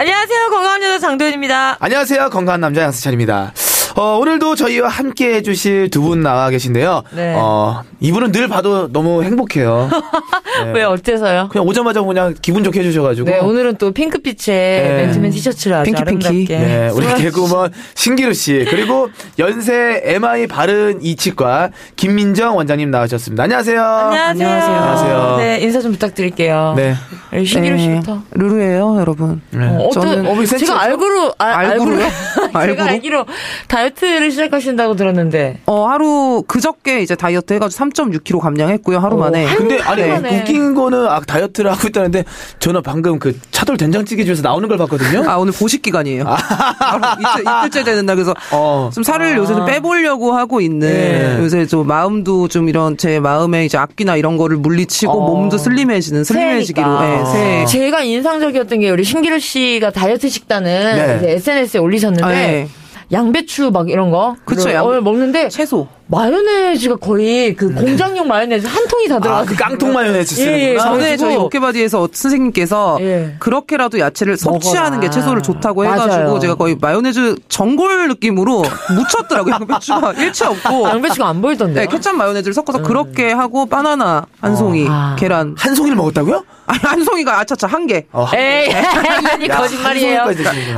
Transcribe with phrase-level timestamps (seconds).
[0.00, 0.48] 안녕하세요.
[0.48, 1.76] 건강한 여자 장도연입니다.
[1.78, 3.52] 안녕하세요 건강한 남자 양세찬입니다
[3.96, 7.34] 어, 오늘도 저희와 함께 해주실 두 분 나와 계신데요 네.
[7.36, 9.90] 어, 이분은 늘 봐도 너무 행복해요
[10.64, 10.72] 네.
[10.74, 11.48] 왜 어때서요?
[11.50, 14.94] 그냥 오자마자 그냥 기분 좋게 해주셔가지고 네, 오늘은 또 핑크빛의 네.
[15.06, 16.26] 맨투맨 티셔츠를 아주 핑키, 핑키.
[16.26, 16.58] 아름답게.
[16.58, 19.08] 네, 우리 개그우먼 신기루 씨 그리고
[19.38, 23.42] 연세 MI 바른 이치과 김민정 원장님 나오셨습니다.
[23.44, 23.82] 안녕하세요.
[23.82, 24.48] 안녕하세요.
[24.48, 25.36] 안녕하세요.
[25.38, 26.74] 네, 인사 좀 부탁드릴게요.
[26.76, 26.94] 네.
[27.32, 28.22] 우리 신기루 씨부터.
[28.32, 29.40] 루루예요, 여러분.
[29.50, 29.66] 네.
[29.66, 31.98] 어, 어떤, 저는- 어, 센치 제가 알고로, 아, 알고로요?
[31.98, 32.82] 제가 알고로?
[32.88, 33.26] 알기로
[33.68, 35.60] 다 이어트를 시작하신다고 들었는데.
[35.66, 39.46] 어, 하루, 그저께 이제 다이어트 해가지고 3.6kg 감량했고요, 하루 만에.
[39.56, 40.38] 근데 아니 네.
[40.40, 42.24] 웃긴 거는 아, 다이어트를 하고 있다는데
[42.58, 45.28] 저는 방금 그 차돌 된장찌개 중에서 나오는 걸 봤거든요.
[45.28, 46.24] 아, 오늘 보식 기간이에요.
[46.24, 48.16] 바로 이틀, 이틀째 되는 날.
[48.16, 48.90] 그래서 어.
[48.92, 51.36] 좀 살을 요새 좀 빼보려고 하고 있는 네.
[51.38, 55.26] 요새 좀 마음도 좀 이런 제 마음에 이제 악기나 이런 거를 물리치고 어.
[55.28, 56.86] 몸도 슬림해지는 슬림해지기로.
[56.98, 57.24] 새해니까.
[57.24, 57.66] 네, 새해.
[57.66, 61.16] 제가 인상적이었던 게 우리 신기루 씨가 다이어트 식단을 네.
[61.18, 62.68] 이제 SNS에 올리셨는데 아, 네.
[63.12, 65.88] 양배추 막 이런 거 그쵸, 그걸 양- 어, 먹는데 채소.
[66.10, 69.44] 마요네즈가 거의 그 공장용 마요네즈 한 통이 다 아, 들어가.
[69.44, 70.78] 그 깡통 마요네즈 예, 예.
[70.78, 70.82] 쓰는구나.
[70.84, 73.36] 전에 저희 오케바디에서 선생님께서 예.
[73.38, 75.00] 그렇게라도 야채를 섭취하는 먹어라.
[75.00, 76.38] 게 채소를 좋다고 해가지고 맞아요.
[76.40, 78.62] 제가 거의 마요네즈 전골 느낌으로
[78.94, 79.54] 묻혔더라고요.
[79.54, 80.88] 양배추가 일체 없고.
[80.88, 81.82] 양배추가 안 보이던데.
[81.82, 85.14] 네, 케찹 마요네즈를 섞어서 그렇게 하고 바나나 한 송이, 아.
[85.18, 85.54] 계란.
[85.56, 86.44] 한 송이를 먹었다고요?
[86.66, 88.06] 아니, 한 송이가 아차차 한 개.
[88.12, 90.24] 어, 한- 에이, 아니 야, 거짓말이에요.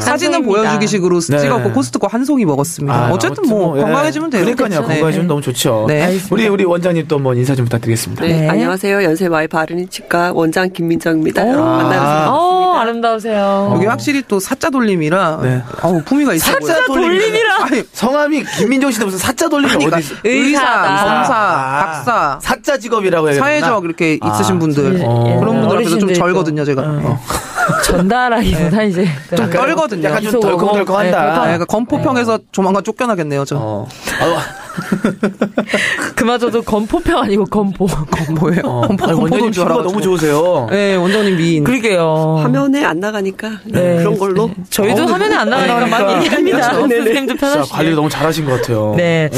[0.01, 0.43] 사진은.
[0.45, 1.39] 보여주기식으로 네.
[1.39, 2.95] 찍었고 코스트코 한 송이 먹었습니다.
[2.95, 3.83] 아, 어쨌든 아무튼 뭐 예.
[3.83, 4.43] 건강해지면 돼요.
[4.45, 4.69] 그러니까요.
[4.69, 4.83] 그쵸?
[4.89, 5.29] 건강해지면 네.
[5.29, 5.87] 너무 좋죠.
[5.89, 6.03] 네.
[6.03, 6.35] 알겠습니다.
[6.35, 8.25] 우리 우리 원장님 또뭐 인사 좀 부탁드리겠습니다.
[8.25, 8.49] 네, 네.
[8.49, 9.03] 안녕하세요.
[9.03, 11.49] 연세마이 바르니 치과 원장 김민정입니다.
[11.49, 11.77] 여러분 아.
[11.79, 13.73] 만나서 어, 아름다우세요.
[13.75, 15.63] 여기 확실히 또 사자 돌림이라 네.
[15.83, 16.75] 어우 품위가 있어 보여요.
[16.75, 17.65] 사자 돌림이라.
[17.65, 20.15] 아니, 성함이 김민정 씨는 무슨 사자 돌림이 그러니까 어디 있어?
[20.25, 21.15] 의사, 의사다.
[21.15, 23.47] 검사, 아, 박사, 사자 직업이라고 해야 되나?
[23.47, 25.39] 사회적 이렇게 있으신 분들 어.
[25.41, 26.83] 그런 분들 앞에서 좀 절거든요 제가.
[27.67, 27.83] 또.
[27.83, 29.07] 전달하기보다 이제
[29.37, 29.51] 좀 네.
[29.51, 30.09] 떨거든요.
[30.09, 30.41] 약간 좀.
[30.41, 31.23] 덜컹덜컹한다.
[31.23, 31.53] 네, 아.
[31.53, 33.57] 약간 건포평에서 조만간 쫓겨나겠네요 저.
[33.59, 33.89] 어.
[34.21, 34.37] 아유,
[36.17, 37.87] 그마저도 건포평 아니고 건포.
[38.41, 38.63] 뭐예요?
[38.65, 38.81] 어.
[38.87, 39.65] 건포 아니, 원장님 줄.
[39.65, 40.67] 너무 좋으세요.
[40.71, 41.65] 네 원장님 미인.
[41.65, 42.39] 그러게요.
[42.43, 43.97] 화면에 안 나가니까 네.
[43.99, 45.99] 그런 걸로 저희도 화면에 안 나가니까 그러니까.
[46.05, 46.75] 많이 얘기합니다.
[46.75, 47.75] 선생님도 진짜 편하시죠.
[47.75, 48.95] 관리를 너무 잘하신 것 같아요.
[48.97, 49.31] 네.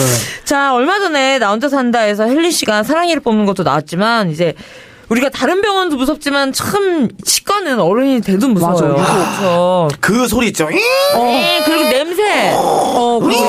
[0.44, 4.54] 자, 얼마 전에 나 혼자 산다에서 헬리 씨가 사랑니를 뽑는 것도 나왔지만 이제
[5.08, 8.94] 우리가 다른 병원도 무섭지만 참 치과는 어른이 돼도 무서워요.
[8.96, 9.04] 맞아요.
[9.04, 9.88] 그렇죠.
[10.00, 10.68] 그 소리 있죠.
[10.70, 10.78] 잉!
[10.78, 12.52] 네, 그리고 냄새.
[12.56, 13.42] 어 그리고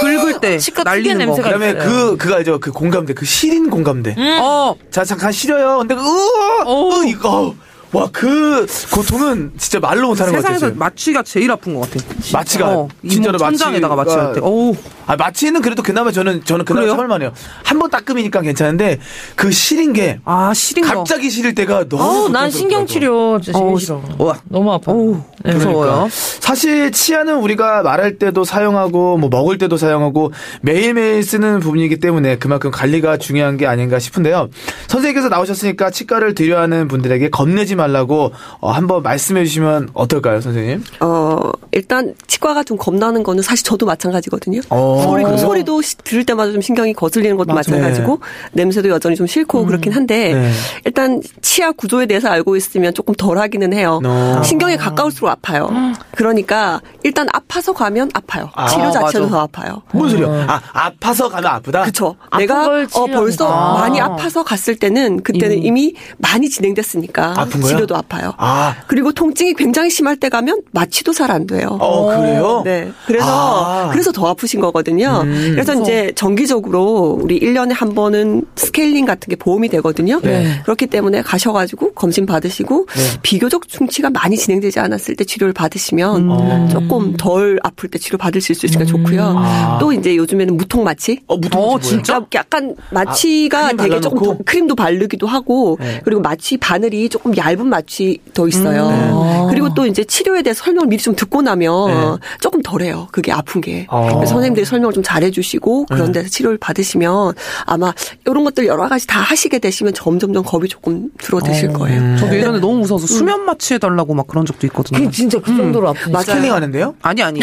[0.00, 1.24] 긁을 때 치과 특유의 날리는 거.
[1.32, 1.90] 냄새가 그다음에 있어요.
[1.90, 2.58] 그 그거 알죠?
[2.60, 4.14] 그 공감대, 그 시린 공감대.
[4.40, 5.78] 어자 잠깐 시려요.
[5.78, 7.02] 근데 으어, 어우.
[7.02, 7.54] 으 이거
[7.92, 10.78] 와 그 고통은 진짜 말로 못하는 것 세상에서 같아요.
[10.78, 12.04] 마취가 제일 아픈 것 같아.
[12.32, 14.40] 마취가 어, 진짜로 이모 천장에다가 마취할 때.
[14.42, 14.74] 어우
[15.06, 16.92] 아 마취는 그래도 그나마 저는 저는 그나마 그래요?
[16.96, 17.32] 참을만해요.
[17.64, 18.98] 한 번 닦으니까 괜찮은데
[19.36, 20.96] 그 시린 게 아 시린 거.
[20.98, 22.50] 갑자기 시릴 때가 너무 어우, 난 고통스럽더라고요.
[22.50, 24.02] 신경 치료 진짜 제일 어우, 싫어.
[24.18, 24.38] 우와.
[24.48, 24.92] 너무 아파.
[24.92, 25.54] 어우 네.
[25.54, 25.80] 무서워요.
[25.80, 26.08] 그러니까.
[26.10, 30.32] 사실 치아는 우리가 말할 때도 사용하고 뭐 먹을 때도 사용하고
[30.62, 34.48] 매일매일 쓰는 부분이기 때문에 그만큼 관리가 중요한 게 아닌가 싶은데요.
[34.88, 40.84] 선생님께서 나오셨으니까 치과를 들여하는 분들에게 겁내지 말라고 어, 한번 말씀해 주시면 어떨까요, 선생님?
[41.00, 44.60] 어 일단 치과가 좀 겁나는 거는 사실 저도 마찬가지거든요.
[44.70, 45.38] 어, 소리 그래요?
[45.38, 47.70] 소리도 시- 들을 때마다 좀 신경이 거슬리는 것도 맞아.
[47.70, 48.20] 마찬가지고
[48.52, 50.52] 냄새도 여전히 좀 싫고 그렇긴 한데 네.
[50.84, 54.00] 일단 치아 구조에 대해서 알고 있으면 조금 덜 하기는 해요.
[54.04, 54.42] 어.
[54.44, 55.70] 신경이 가까울수록 아파요.
[56.12, 58.50] 그러니까 일단 아파서 가면 아파요.
[58.54, 59.28] 아, 치료 자체도 맞아.
[59.30, 59.82] 더 아파요.
[59.92, 60.28] 뭔 소리야?
[60.48, 61.82] 아, 아파서 가면 아프다?
[61.84, 62.16] 그쵸.
[62.30, 63.06] 아픈 내가 걸 어.
[63.06, 63.74] 벌써 아.
[63.80, 67.34] 많이 아파서 갔을 때는 그때는 이미 많이 진행됐으니까
[67.68, 68.32] 치료도 아파요.
[68.38, 68.74] 아.
[68.86, 71.76] 그리고 통증이 굉장히 심할 때 가면 마취도 잘 안 돼요.
[71.80, 72.62] 어, 그래요?
[72.64, 72.90] 네.
[73.06, 73.84] 그래서 아.
[73.86, 73.90] 음.
[73.90, 75.24] 그래서 더 아프신 거거든요.
[75.24, 80.20] 그래서 이제 정기적으로 우리 1년에 한 번은 스케일링 같은 게 보험이 되거든요.
[80.22, 80.60] 네.
[80.64, 82.86] 그렇기 때문에 가셔 가지고 검진 받으시고
[83.22, 86.68] 비교적 충치가 많이 진행되지 않았을 때 치료를 받으시면 음.
[86.70, 89.34] 조금 덜 아플 때 치료 받으실 수 있으니까 좋고요.
[89.36, 89.78] 아.
[89.80, 91.20] 또 이제 요즘에는 무통 마취.
[91.26, 91.78] 어, 무통 어?
[91.78, 92.24] 진짜?
[92.34, 96.00] 약간 마취가 아, 되게 조금 크림도 바르기도 하고 네.
[96.04, 98.88] 그리고 마취 바늘이 조금 얇은 얇은 마취도 있어요.
[98.88, 99.48] 음.
[99.50, 102.26] 그리고 또 이제 치료에 대해서 설명을 미리 좀 듣고 나면 네.
[102.40, 103.08] 조금 덜해요.
[103.10, 103.86] 그게 아픈 게.
[103.90, 104.08] 어.
[104.24, 106.20] 선생님들이 설명을 좀 잘해주시고 그런 네.
[106.20, 107.34] 데서 치료를 받으시면
[107.66, 107.92] 아마
[108.26, 112.00] 이런 것들 여러 가지 다 하시게 되시면 점점점 겁이 조금 줄어드실 거예요.
[112.00, 112.16] 음.
[112.18, 114.98] 저도 예전에 너무 무서워서 수면 마취해달라고 막 그런 적도 있거든요.
[115.00, 116.10] 그게 진짜 그 정도로 아프니까.
[116.12, 116.24] 맞아요.
[116.24, 116.94] 스케일링 하는데요?
[117.02, 117.40] 아니 아니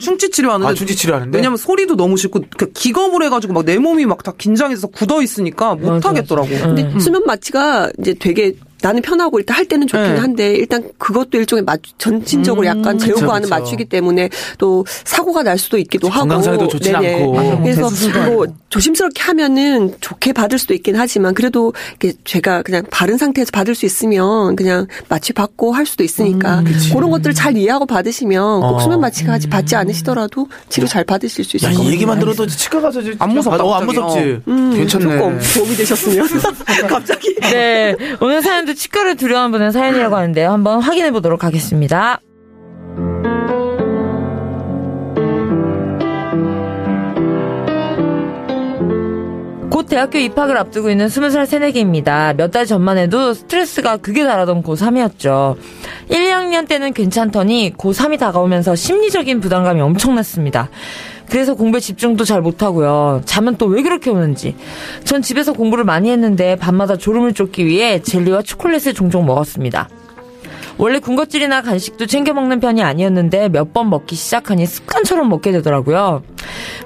[0.00, 1.36] 충치 치료하는데 아, 충치 치료하는데?
[1.36, 5.74] 왜냐면 소리도 너무 싫고 그 기겁을 해가지고 막 내 몸이 막 다 긴장해서 굳어 있으니까
[5.74, 6.48] 못 맞아, 하겠더라고.
[6.48, 6.66] 맞아.
[6.68, 6.98] 근데 음.
[6.98, 10.20] 수면 마취가 이제 되게 나는 편하고 일단 할 때는 좋긴 네.
[10.20, 13.54] 한데 일단 그것도 일종의 맞 전신적으로 약간 재우고 그쵸, 하는 그쵸.
[13.54, 17.32] 마취기 때문에 또 사고가 날 수도 있기도 하고 건강상에도 좋진 않고.
[17.32, 17.90] 맞아, 뭐 그래서
[18.30, 18.46] 뭐.
[18.70, 23.86] 조심스럽게 하면은 좋게 받을 수도 있긴 하지만 그래도 이렇게 제가 그냥 바른 상태에서 받을 수
[23.86, 28.78] 있으면 그냥 마취 받고 할 수도 있으니까 그런 것들을 잘 이해하고 받으시면 꼭 어.
[28.80, 31.90] 수면 마취까지 받지 않으시더라도 치료 잘 받으실 수 있을 같아요.
[31.90, 33.86] 얘기만 들어도 치과 가서 안 무섭다, 어, 안.
[33.86, 34.40] 무섭지.
[34.46, 35.04] 음, 괜찮네.
[35.04, 36.28] 조금 도움이 되셨으면
[36.88, 37.96] 갑자기 네.
[38.20, 40.50] 오늘 사연 도 치과를 두려워하는 분의 사연이라고 하는데요.
[40.50, 42.20] 한번 확인해 보도록 하겠습니다.
[49.70, 52.34] 곧 대학교 입학을 앞두고 있는 20살 새내기입니다.
[52.34, 55.56] 몇 달 전만 해도 스트레스가 극에 달하던 고3이었죠.
[56.10, 60.68] 1, 2학년 때는 괜찮더니 고3이 다가오면서 심리적인 부담감이 엄청났습니다.
[61.30, 63.22] 그래서 공부에 집중도 잘 못하고요.
[63.24, 64.56] 잠은 또왜 그렇게 오는지.
[65.04, 69.88] 전 집에서 공부를 많이 했는데 밤마다 졸음을 쫓기 위해 젤리와 초콜릿을 종종 먹었습니다.
[70.78, 76.22] 원래 군것질이나 간식도 챙겨 먹는 편이 아니었는데 몇 번 먹기 시작하니 습관처럼 먹게 되더라고요.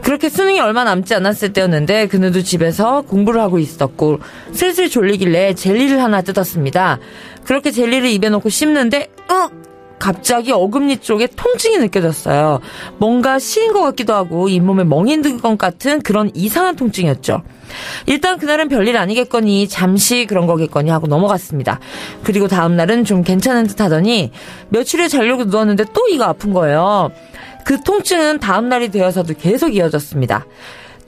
[0.03, 4.21] 그렇게 수능이 얼마 남지 않았을 때였는데 그늘도 집에서 공부를 하고 있었고
[4.53, 6.99] 슬슬 졸리길래 젤리를 하나 뜯었습니다.
[7.45, 9.72] 그렇게 젤리를 입에 넣고 씹는데 윽!
[10.03, 12.59] 갑자기 어금니 쪽에 통증이 느껴졌어요.
[12.99, 17.43] 뭔가 시린 것 같기도 하고 잇몸에 멍이 든것 같은 그런 이상한 통증이었죠.
[18.07, 21.79] 일단 그날은 별일 아니겠거니 잠시 그런 거겠거니 하고 넘어갔습니다.
[22.25, 24.33] 그리고 다음날은 좀 괜찮은 듯 하더니
[24.71, 27.13] 며칠을 자려고 누웠는데 또 이가 아픈 거예요.
[27.65, 30.47] 그 통증은 다음날이 되어서도 계속 이어졌습니다.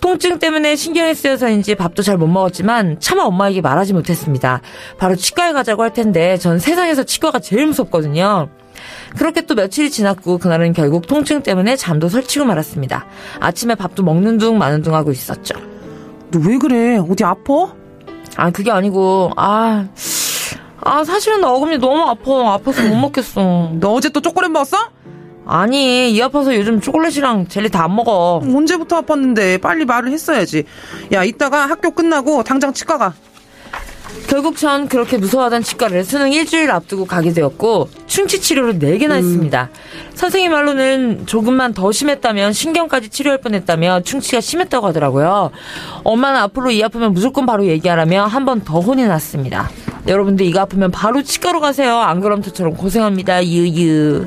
[0.01, 4.61] 통증 때문에 신경이 쓰여서인지 밥도 잘 못 먹었지만 차마 엄마에게 말하지 못했습니다.
[4.99, 8.51] 바로 치과에 가자고 할 텐데 전 세상에서 치과가 제일 무섭거든요.
[9.17, 13.07] 그렇게 또 며칠이 지났고 그날은 결국 통증 때문에 잠도 설치고 말았습니다.
[13.41, 15.55] 아침에 밥도 먹는 둥 마는 둥 하고 있었죠.
[16.31, 16.97] 너 왜 그래?
[16.99, 17.73] 어디 아파?
[18.37, 19.87] 아 그게 아니고 아,
[20.81, 23.71] 아 사실은 나 어금니 너무 아파 아파서 못 먹겠어.
[23.81, 24.77] 너 어제 또 초콜릿 먹었어?
[25.47, 28.41] 아니 이 아파서 요즘 초콜릿이랑 젤리 다 안 먹어.
[28.43, 30.65] 언제부터 아팠는데 빨리 말을 했어야지.
[31.13, 33.15] 야 이따가 학교 끝나고 당장 치과 가.
[34.27, 39.71] 결국 전 그렇게 무서워하던 치과를 수능 일주일 앞두고 가게 되었고 충치 치료를 4개나 했습니다.
[40.15, 45.51] 선생님 말로는 조금만 더 심했다면 신경까지 치료할 뻔했다며 충치가 심했다고 하더라고요.
[46.05, 49.71] 엄마는 앞으로 이 아프면 무조건 바로 얘기하라며 한 번 더 혼이 났습니다.
[50.07, 51.99] 여러분들 이가 아프면 바로 치과로 가세요.
[51.99, 53.45] 안 그럼 저처럼 고생합니다.
[53.47, 54.27] 유유.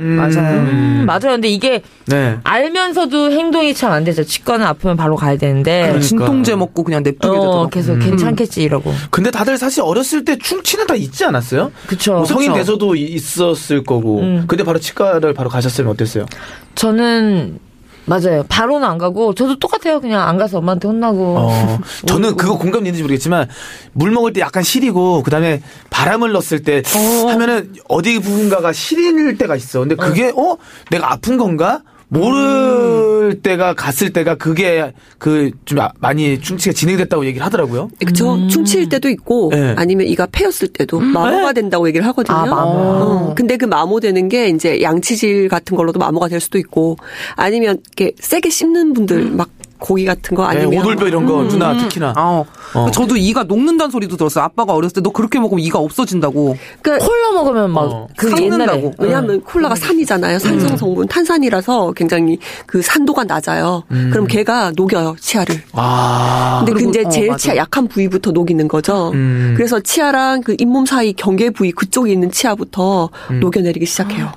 [0.00, 0.60] 맞아요.
[0.60, 1.32] 음, 맞아요.
[1.32, 2.36] 근데 이게 네.
[2.44, 4.22] 알면서도 행동이 참 안 되죠.
[4.22, 5.80] 치과는 아프면 바로 가야 되는데.
[5.82, 6.00] 그러니까.
[6.00, 7.68] 진통제 먹고 그냥 냅두게 어, 되더라고.
[7.68, 8.92] 계속 괜찮겠지 이러고.
[9.10, 11.72] 근데 다들 사실 어렸을 때 충치는 다 있지 않았어요?
[11.86, 12.12] 그쵸.
[12.14, 12.58] 뭐 성인 그쵸.
[12.60, 14.20] 돼서도 이- 있었을 거고.
[14.20, 14.44] 음.
[14.46, 16.26] 근데 바로 치과를 바로 가셨으면 어땠어요?
[16.74, 17.58] 저는
[18.08, 18.44] 맞아요.
[18.48, 20.00] 바로는 안 가고 저도 똑같아요.
[20.00, 21.36] 그냥 안 가서 엄마한테 혼나고.
[21.38, 23.48] 어, 저는 그거 공감되는지 모르겠지만
[23.92, 26.82] 물 먹을 때 약간 시리고 그다음에 바람을 넣었을 때
[27.28, 29.80] 하면은 어디 부분가가 시릴 때가 있어.
[29.80, 30.56] 근데 그게 어
[30.90, 31.82] 내가 아픈 건가?
[32.08, 37.90] 모를 때가 갔을 때가 그게 그 좀 많이 충치가 진행됐다고 얘기를 하더라고요.
[38.00, 38.46] 그렇죠.
[38.48, 39.74] 충치일 때도 있고 네.
[39.76, 42.36] 아니면 이가 패였을 때도 마모가 된다고 얘기를 하거든요.
[42.36, 42.70] 아, 마모.
[42.70, 46.96] 어, 근데 그 마모되는 게 이제 양치질 같은 걸로도 마모가 될 수도 있고
[47.36, 51.76] 아니면 이렇게 세게 씹는 분들 막 고기 같은 거 네, 아니면 오돌뼈 이런 거 누나
[51.76, 52.12] 특히나.
[52.16, 52.44] 아,
[52.74, 52.90] 어.
[52.90, 54.44] 저도 이가 녹는다는 소리도 들었어요.
[54.44, 56.56] 아빠가 어렸을 때 너 그렇게 먹으면 이가 없어진다고.
[56.82, 58.08] 그러니까 콜라 먹으면 막 어.
[58.16, 58.92] 그 옛날에 삭는다고.
[58.98, 60.38] 왜냐하면 콜라가 산이잖아요.
[60.38, 63.84] 산성 성분 탄산이라서 굉장히 그 산도가 낮아요.
[63.88, 65.62] 그럼 걔가 녹여요 치아를.
[65.72, 66.56] 아.
[66.64, 67.38] 근데 그리고- 근데 어, 제일 맞아.
[67.38, 69.10] 치아 약한 부위부터 녹이는 거죠.
[69.14, 69.54] 음.
[69.56, 73.40] 그래서 치아랑 그 잇몸 사이 경계 부위 그쪽에 있는 치아부터 음.
[73.40, 74.32] 녹여내리기 시작해요.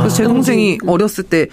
[0.00, 1.46] 그래서 제 동생이 어렸을 때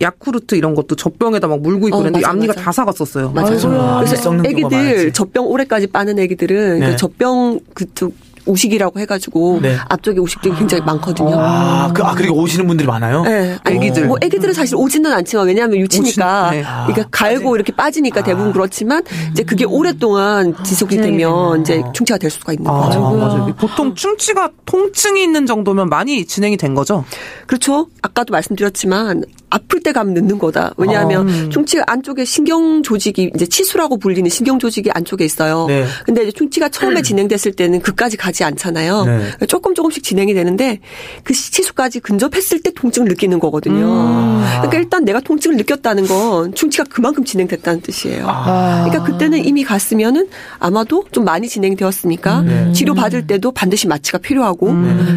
[0.00, 2.64] 야쿠르트 이런 것도 젖병에다 막 물고 있고 어, 그랬는데 맞아, 앞니가 맞아.
[2.64, 3.30] 다 사갔었어요.
[3.30, 3.52] 맞아요.
[3.56, 3.96] 아이고야.
[3.98, 5.12] 그래서 썩는 경우가 애기들.
[5.12, 6.90] 젖병 오래까지 빠는 애기들은 네.
[6.90, 8.14] 그 젖병 그쪽
[8.46, 9.76] 우식이라고 해가지고 네.
[9.88, 11.34] 앞쪽에 우식들이 굉장히 많거든요.
[11.36, 13.22] 아, 그, 아, 그리고 오시는 분들이 많아요?
[13.24, 14.06] 네, 아니, 애기들.
[14.06, 16.62] 뭐 애기들은 사실 오지는 않지만 왜냐하면 유치니까 네.
[16.86, 22.52] 그러니까 갈고 이렇게 빠지니까 대부분 그렇지만 이제 그게 오랫동안 지속이 되면 이제 충치가 될 수가
[22.52, 23.00] 있는 아, 거죠.
[23.00, 23.54] 맞아요.
[23.58, 27.04] 보통 충치가 통증이 있는 정도면 많이 진행이 된 거죠.
[27.48, 27.88] 그렇죠.
[28.02, 30.72] 아까도 말씀드렸지만 아플 때 가면 늦는 거다.
[30.76, 31.48] 왜냐하면 아.
[31.50, 35.66] 충치 안쪽에 신경 조직이 이제 치수라고 불리는 신경 조직이 안쪽에 있어요.
[35.66, 35.86] 네.
[36.04, 39.04] 근데 이제 충치가 처음에 진행됐을 때는 그까지 가지 않잖아요.
[39.04, 39.46] 네.
[39.46, 40.80] 조금 조금씩 진행이 되는데
[41.22, 43.86] 그 치수까지 근접했을 때 통증을 느끼는 거거든요.
[43.86, 44.44] 음.
[44.56, 48.26] 그러니까 일단 내가 통증을 느꼈다는 건 충치가 그만큼 진행됐다는 뜻이에요.
[48.28, 48.84] 아.
[48.84, 52.72] 그러니까 그때는 이미 갔으면은 아마도 좀 많이 진행되었으니까 네.
[52.72, 54.74] 치료 받을 때도 반드시 마취가 필요하고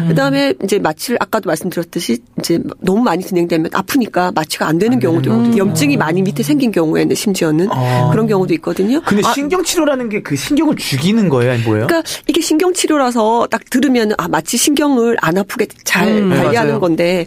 [0.08, 5.56] 그다음에 이제 마취를 아까도 말씀드렸듯이 이제 너무 많이 진행되면 아프니까 마취가 안 되는 경우도 있거든요.
[5.56, 8.08] 염증이 많이 밑에 생긴 경우에는 심지어는 아.
[8.12, 9.00] 그런 경우도 있거든요.
[9.04, 11.86] 근데 신경 치료라는 게 그 신경을 죽이는 거예요, 아니 뭐예요?
[11.86, 16.80] 그러니까 이게 신경 치료라서 딱 들으면 아 마치 신경을 안 아프게 잘 음, 관리하는 맞아요.
[16.80, 17.26] 건데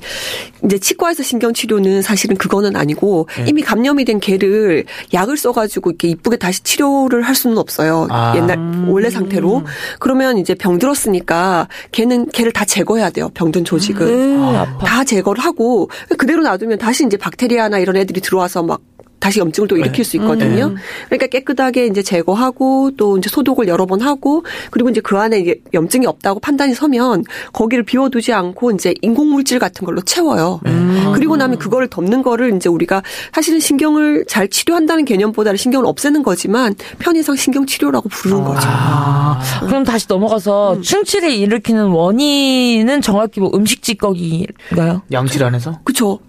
[0.63, 3.45] 이제 치과에서 신경 치료는 사실은 그거는 아니고 네.
[3.49, 8.07] 이미 감염이 된 개를 약을 써가지고 이렇게 이쁘게 다시 치료를 할 수는 없어요.
[8.11, 8.33] 아.
[8.37, 8.57] 옛날
[8.87, 9.63] 원래 상태로
[9.99, 13.29] 그러면 이제 병 들었으니까 걔는 걔를 다 제거해야 돼요.
[13.33, 14.07] 병든 조직을.
[14.07, 14.85] 으, 아파.
[14.85, 18.81] 다 제거를 하고 그대로 놔두면 다시 이제 박테리아나 이런 애들이 들어와서 막
[19.19, 20.75] 다시 염증을 또 일으킬 수 있거든요.
[21.05, 25.61] 그러니까 깨끗하게 이제 제거하고 또 이제 소독을 여러 번 하고 그리고 이제 그 안에 이게
[25.73, 27.23] 염증이 없다고 판단이 서면
[27.53, 30.59] 거기를 비워두지 않고 이제 인공물질 같은 걸로 채워요.
[31.15, 36.75] 그리고 나면 그거를 덮는 거를 이제 우리가 사실은 신경을 잘 치료한다는 개념보다는 신경을 없애는 거지만
[36.99, 38.67] 편의상 신경 치료라고 부르는 거죠.
[38.69, 45.03] 아, 그럼 다시 넘어가서 충치를 일으키는 원인은 정확히 뭐 음식 찌꺼기인가요?
[45.13, 45.79] 양치를 안 해서?
[45.85, 46.19] 그렇죠.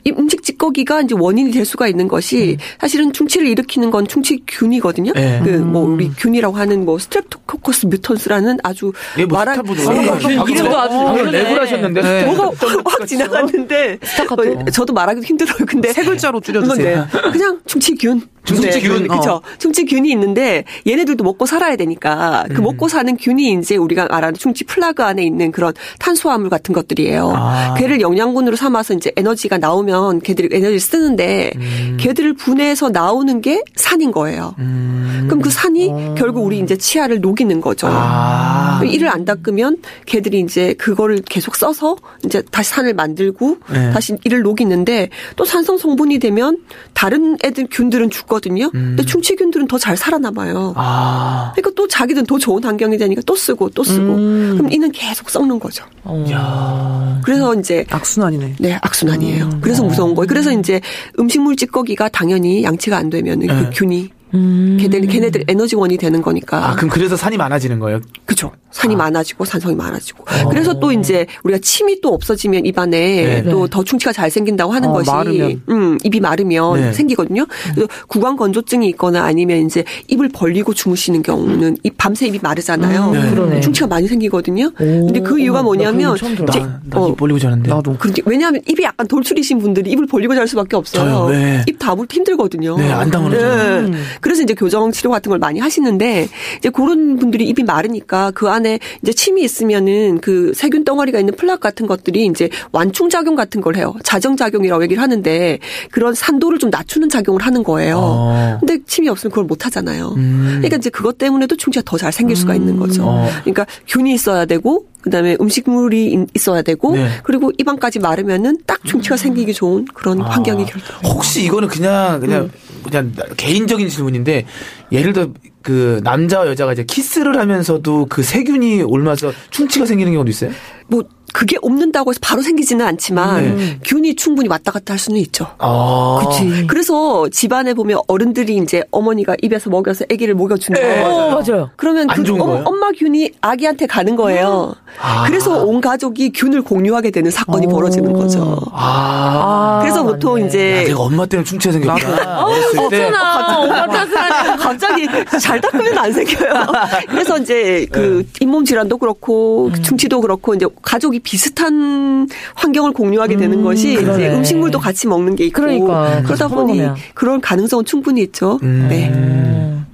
[0.54, 5.12] 찌꺼기가 이제 원인이 될 수가 있는 것이 사실은 충치를 일으키는 건 충치균이거든요.
[5.12, 5.40] 네.
[5.42, 9.88] 그뭐 우리 균이라고 하는 뭐 Streptococcus mutans라는 아주 예, 뭐 말할 스타보드.
[9.88, 10.94] 아, 그 이름도 아주.
[10.94, 12.02] 랩을 하셨는데.
[12.02, 12.24] 네.
[12.26, 12.50] 뭐가
[12.84, 14.42] 확 지나갔는데 스타카토.
[14.42, 15.58] 어, 저도 말하기도 힘들어요.
[15.66, 17.08] 근데 세 글자로 줄여주세요.
[17.12, 17.30] 네.
[17.32, 18.22] 그냥 충치균.
[18.44, 19.08] 충치균.
[19.08, 19.40] 그렇죠.
[19.58, 25.02] 충치균이 있는데 얘네들도 먹고 살아야 되니까 그 먹고 사는 균이 이제 우리가 말하는 충치 플라그
[25.02, 27.32] 안에 있는 그런 탄수화물 같은 것들이에요.
[27.34, 27.74] 아.
[27.78, 31.52] 걔를 영양분으로 삼아서 이제 에너지가 나오면 걔들이 에너지를 쓰는데
[31.98, 34.54] 걔들을 분해해서 나오는 게 산인 거예요.
[34.56, 37.88] 그럼 그 산이 결국 우리 이제 치아를 녹이는 거죠.
[37.90, 38.63] 아.
[38.82, 43.92] 이를 안 닦으면 걔들이 이제 그거를 계속 써서 이제 다시 산을 만들고 네.
[43.92, 46.58] 다시 이를 녹이는데 또 산성 성분이 되면
[46.94, 48.70] 다른 애들 균들은 죽거든요.
[48.70, 50.72] 근데 충치균들은 더 잘 살아남아요.
[50.76, 51.52] 아.
[51.54, 55.58] 그러니까 또 자기들은 더 좋은 환경이 되니까 또 쓰고 또 쓰고 그럼 이는 계속 썩는
[55.58, 55.84] 거죠.
[56.30, 57.20] 야.
[57.22, 58.56] 그래서 이제 악순환이네.
[58.60, 59.58] 네, 악순환이에요.
[59.60, 60.26] 그래서 무서운 거예요.
[60.26, 60.80] 그래서 이제
[61.18, 63.70] 음식물 찌꺼기가 당연히 양치가 안 되면 그 네.
[63.74, 64.76] 균이 음.
[64.80, 66.70] 걔들 걔네들 에너지원이 되는 거니까.
[66.70, 68.00] 아, 그럼 그래서 산이 많아지는 거예요?
[68.26, 68.52] 그죠.
[68.70, 70.24] 산이 많아지고 산성이 많아지고.
[70.24, 70.48] 어.
[70.48, 73.42] 그래서 또 이제 우리가 침이 또 없어지면 입안에 네.
[73.44, 75.62] 또더 충치가 잘 생긴다고 하는 어, 것이 마르면.
[75.68, 76.92] 음, 입이 마르면 네.
[76.92, 77.46] 생기거든요.
[77.74, 83.12] 그래서 구강 건조증이 있거나 아니면 이제 입을 벌리고 주무시는 경우는 입 밤새 입이 마르잖아요.
[83.12, 83.60] 음, 그러네.
[83.60, 84.70] 충치가 많이 생기거든요.
[84.76, 86.16] 근데 그 이유가 뭐냐면.
[86.16, 87.70] 이제 나, 나 어, 입 벌리고 자는데.
[87.70, 87.96] 나도.
[87.98, 91.04] 그런지 왜냐하면 입이 약간 돌출이신 분들이 입을 벌리고 잘 수밖에 없어요.
[91.04, 91.62] 저요, 네.
[91.68, 92.76] 입 다물 때 힘들거든요.
[92.76, 93.88] 네, 안 다물어져요.
[93.88, 93.98] 네.
[94.24, 98.78] 그래서 이제 교정 치료 같은 걸 많이 하시는데 이제 그런 분들이 입이 마르니까 그 안에
[99.02, 103.76] 이제 침이 있으면은 그 세균 덩어리가 있는 플락 같은 것들이 이제 완충 작용 같은 걸
[103.76, 103.92] 해요.
[104.02, 105.58] 자정 작용이라고 얘기를 하는데
[105.90, 107.98] 그런 산도를 좀 낮추는 작용을 하는 거예요.
[107.98, 108.56] 어.
[108.60, 110.14] 근데 침이 없으면 그걸 못 하잖아요.
[110.16, 110.44] 음.
[110.56, 113.04] 그러니까 이제 그것 때문에도 충치가 더 잘 생길 수가 있는 거죠.
[113.04, 113.28] 어.
[113.42, 117.08] 그러니까 균이 있어야 되고 그다음에 음식물이 인- 있어야 되고 네.
[117.24, 120.24] 그리고 입안까지 마르면은 딱 충치가 생기기 좋은 그런 아.
[120.30, 122.50] 환경이 결 혹시 이거는 그냥 그냥
[122.84, 124.46] 그냥 개인적인 질문인데
[124.92, 125.28] 예를 들어
[125.62, 130.50] 그 남자와 여자가 이제 키스를 하면서도 그 세균이 옮아서 충치가 생기는 경우도 있어요?
[130.86, 131.02] 뭐
[131.34, 133.78] 그게 없는다고 해서 바로 생기지는 않지만 네.
[133.84, 135.48] 균이 충분히 왔다 갔다 할 수는 있죠.
[135.58, 136.20] 아.
[136.22, 136.64] 그치.
[136.68, 140.80] 그래서 집안에 보면 어른들이 이제 어머니가 입에서 먹여서 아기를 먹여준다.
[140.80, 141.70] 네, 어, 맞아요.
[141.74, 142.62] 그러면 안그 엄- 거예요?
[142.66, 144.74] 엄마 균이 아기한테 가는 거예요.
[145.02, 145.24] 아.
[145.26, 148.56] 그래서 온 가족이 균을 공유하게 되는 사건이 벌어지는 거죠.
[148.72, 149.80] 아.
[149.82, 150.46] 그래서 보통 맞네.
[150.46, 152.44] 이제 야, 내가 엄마 때문에 충치가 생겼구나.
[152.44, 153.04] 어렸을 때.
[153.06, 153.58] 어쩌나.
[153.58, 154.14] 엄마 탓을
[154.58, 155.08] 갑자기
[155.40, 156.64] 잘 닦으면 안 생겨요.
[157.08, 158.32] 그래서 이제 그 네.
[158.40, 159.82] 잇몸 질환도 그렇고 음.
[159.82, 164.34] 충치도 그렇고 이제 가족이 비슷한 환경을 공유하게 되는 것이 이제 그러네.
[164.36, 166.22] 음식물도 같이 먹는 게 있고 그러니까.
[166.22, 166.96] 그러다 같이 보니 먹으면.
[167.14, 168.60] 그런 가능성은 충분히 있죠.
[168.62, 168.86] 음.
[168.88, 169.08] 네.
[169.08, 169.86] 음.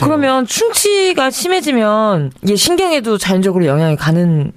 [0.00, 4.52] 그러면 충치가 심해지면 이게 신경에도 자연적으로 영향이 가는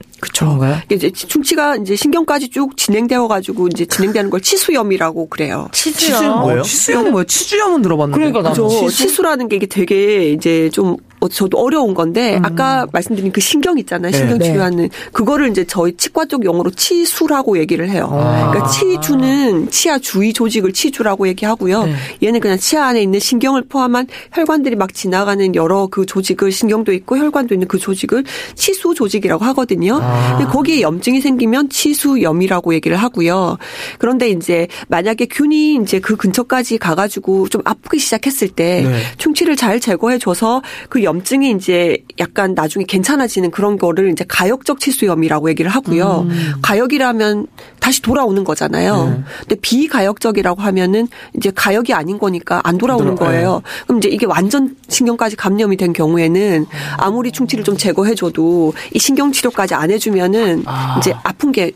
[0.86, 5.68] 이게 이제 충치가 이제 신경까지 쭉 진행되어 가지고 이제 진행되는 걸 치수염이라고 그래요.
[5.72, 6.62] 치수염 뭐예요?
[6.62, 7.24] 치수염 뭐야?
[7.25, 8.32] 치주염은 들어봤는데.
[8.32, 8.54] 그러니까.
[8.54, 8.90] 치수?
[8.92, 14.12] 치수라는 게 이게 되게 이제 좀 어, 저도 어려운 건데 아까 말씀드린 그 신경 있잖아요.
[14.12, 14.46] 신경 네.
[14.46, 18.10] 치료하는 그거를 이제 저희 치과 쪽 용어로 치수라고 얘기를 해요.
[18.10, 21.84] 그러니까 치주는 치아 주위 조직을 치주라고 얘기하고요.
[21.84, 21.94] 네.
[22.24, 27.18] 얘는 그냥 치아 안에 있는 신경을 포함한 혈관들이 막 지나가는 여러 그 조직을 신경도 있고
[27.18, 28.24] 혈관도 있는 그 조직을
[28.56, 30.00] 치수 조직이라고 하거든요.
[30.00, 33.58] 근데 거기에 염증이 생기면 치수염이라고 얘기를 하고요.
[33.98, 39.01] 그런데 이제 만약에 균이 이제 그 근처까지 가가지고 좀 아프기 시작했을 때 네.
[39.18, 45.70] 충치를 잘 제거해줘서 그 염증이 이제 약간 나중에 괜찮아지는 그런 거를 이제 가역적 치수염이라고 얘기를
[45.72, 46.27] 하고요.
[46.62, 47.48] 가역이라면
[47.82, 49.24] 다시 돌아오는 거잖아요.
[49.40, 53.64] 근데 비가역적이라고 하면은 이제 가역이 아닌 거니까 안 돌아오는 돌아- 거예요.
[53.88, 59.74] 그럼 이제 이게 완전 신경까지 감염이 된 경우에는 아무리 충치를 좀 제거해줘도 이 신경 치료까지
[59.74, 60.64] 안 해주면은
[61.00, 61.72] 이제 아픈 게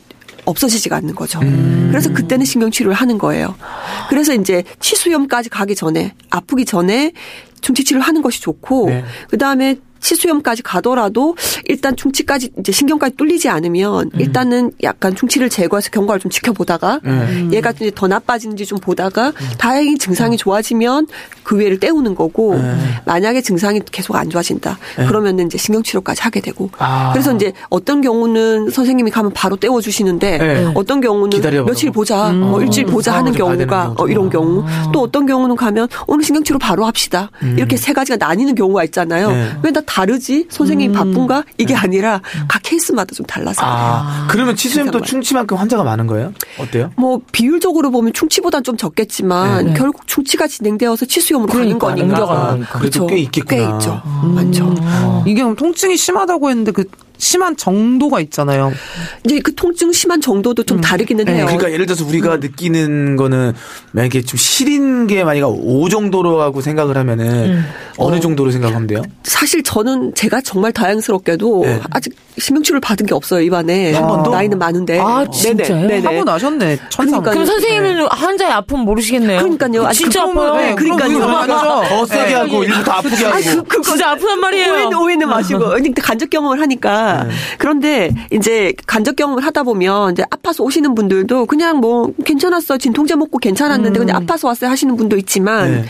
[0.45, 1.39] 없어지지가 않는 거죠.
[1.89, 3.55] 그래서 그때는 신경 치료를 하는 거예요.
[4.09, 7.13] 그래서 이제 치수염까지 가기 전에 아프기 전에
[7.61, 9.03] 충치 치료를 하는 것이 좋고 네.
[9.27, 11.35] 그 다음에 치수염까지 가더라도
[11.65, 17.47] 일단 충치까지 이제 신경까지 뚫리지 않으면 일단은 약간 충치를 제거해서 경과를 좀 지켜보다가 네.
[17.51, 21.07] 얘가 이제 더 나빠지는지 좀 보다가 다행히 증상이 좋아지면
[21.43, 22.59] 그 위를 때우는 거고
[23.05, 24.77] 만약에 증상이 계속 안 좋아진다.
[25.07, 26.69] 그러면은 이제 신경 치료까지 하게 되고.
[26.77, 27.11] 아.
[27.13, 30.71] 그래서 이제 어떤 경우는 선생님이 가면 바로 때워 주시는데 네.
[30.75, 31.41] 어떤 경우는.
[31.65, 34.63] 며칠 보자 뭐 일주일 보자 아, 하는 경우가 어, 이런 경우.
[34.67, 34.91] 아.
[34.93, 37.31] 또 어떤 경우는 가면 오늘 신경치료 바로 합시다.
[37.57, 39.31] 이렇게 세 가지가 나뉘는 경우가 있잖아요.
[39.31, 39.49] 네.
[39.63, 43.73] 왜다 다르지 선생님이 바쁜가 이게 아니라 각 케이스마다 좀 달라서 그래요.
[43.73, 46.33] 아, 그러면 치수염도 충치만큼 환자가 많은 거예요?
[46.59, 46.91] 어때요?
[46.97, 49.73] 뭐 비율적으로 보면 충치보단 좀 적겠지만 네.
[49.73, 52.79] 결국 충치가 진행되어서 치수염으로 가는 그러니까, 거니까 옮겨가는 거니까.
[52.79, 53.55] 그래도 꽤 있겠구나.
[53.55, 56.83] 꽤 있죠 많죠 이게 그럼 통증이 심하다고 했는데 그
[57.17, 58.71] 심한 정도가 있잖아요.
[59.25, 63.53] 이제 그 통증 심한 정도도 좀 다르기는 해요 그러니까 예를 들어서 우리가 느끼는 거는
[63.91, 67.63] 만약에 좀 시린 게 만약에 5 정도로 하고 생각을 하면은
[67.97, 69.01] 어느 정도로 생각하면 돼요?
[69.23, 71.79] 사실 저는 제가 정말 다행스럽게도 네.
[71.91, 74.31] 아직 신경치료를 받은 게 없어요 입안에 한 번도?
[74.31, 75.87] 나이는 많은데 아, 진짜요?
[75.87, 76.01] 네네.
[76.01, 76.77] 하고 나셨네.
[76.89, 77.21] 천상.
[77.21, 77.33] 그러니까요.
[77.33, 79.39] 그럼 선생님은 환자의 아픔 모르시겠네요.
[79.39, 79.85] 그러니까요.
[79.85, 80.55] 아니, 진짜 그 아파요.
[80.55, 81.83] 네, 그러니까요.
[81.87, 83.35] 더 세게 하고 일부 더 아프게 하고.
[83.35, 84.73] 아니, 그, 그거 진짜 아프단 말이에요.
[84.73, 85.65] 오해는, 오해는 마시고.
[85.73, 87.04] 아니, 근데 간접 경험을 하니까.
[87.57, 92.77] 그런데 이제 간접 경험을 하다 보면 이제 아파서 오시는 분들도 그냥 뭐 괜찮았어.
[92.77, 95.85] 진통제 먹고 괜찮았는데 그냥 아파서 왔어요 하시는 분도 있지만 네.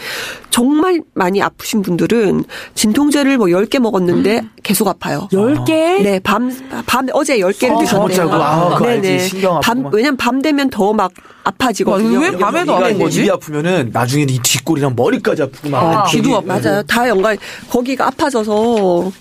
[0.50, 2.45] 정말 많이 아프신 분들은
[2.75, 5.27] 진통제를 뭐 10개 먹었는데 계속 아파요.
[5.31, 5.67] 10개?
[6.01, 6.50] 네, 밤,
[6.86, 8.29] 밤, 어제 10개를 어, 드셨대요.
[8.31, 9.01] 아, 알지.
[9.01, 9.19] 네네.
[9.19, 9.86] 신경 밤.
[9.91, 11.12] 왜냐면 밤 되면 더 막
[11.43, 12.19] 아파지거든요.
[12.19, 13.19] 왜 밤에도 아픈 거지?
[13.22, 15.84] 입이 아프면은 나중에는 이 뒷골이랑 머리까지 아프고 막.
[15.84, 16.48] 아, 귀도 아프고.
[16.48, 16.81] 맞아요.
[16.84, 17.38] 다 연관,
[17.69, 19.11] 거기가 아파져서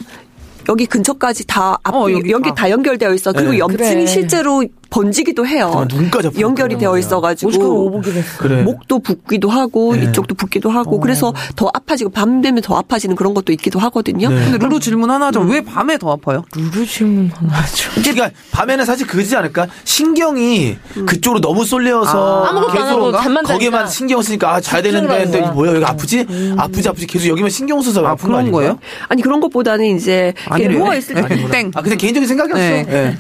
[0.69, 2.55] 여기 근처까지 다 앞, 어, 여기, 여기 다.
[2.55, 3.33] 다 연결되어 있어.
[3.33, 3.59] 그리고 네.
[3.59, 4.07] 염증이 그래.
[4.07, 5.73] 실제로 번지기도 해요.
[5.75, 8.01] 아, 눈까지 연결이 되어 있어가지고.
[8.39, 8.63] 그래.
[8.63, 10.05] 목도 붓기도 하고 네.
[10.05, 14.29] 이쪽도 붓기도 하고 그래서 더 아파지고 밤 되면 더 아파지는 그런 것도 있기도 하거든요.
[14.29, 14.37] 네.
[14.37, 15.41] 근데 루루 질문 하나 하죠.
[15.41, 16.45] 왜 밤에 더 아파요?
[16.55, 17.91] 루루 질문 하나 하죠.
[18.03, 19.67] 그러니까 밤에는 사실 그러지 않을까?
[19.83, 20.77] 신경이
[21.07, 23.91] 그쪽으로 너무 쏠려서 아, 아무것도 안 하고 잠만 거기에만 자니까.
[23.91, 25.41] 신경 쓰니까 아, 자야 되는데 근데.
[25.41, 26.25] 뭐야 여기 아프지?
[26.57, 28.59] 아프지 아프지 계속 여기만 신경 써서 아, 그런 아닌가?
[28.59, 28.79] 거예요?
[29.09, 30.33] 아니 그런 것보다는 이제.
[30.71, 31.73] 누워 있을 때 땡.
[31.75, 32.61] 아 그냥 개인적인 생각이었어.
[32.61, 32.87] 네.
[32.89, 33.17] 예.